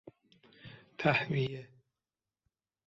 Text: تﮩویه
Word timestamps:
تﮩویه 0.97 1.61